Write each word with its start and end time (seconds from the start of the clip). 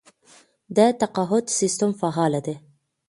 د 0.75 0.77
تقاعد 1.01 1.45
سیستم 1.59 1.91
فعال 2.01 2.33
دی؟ 2.45 2.55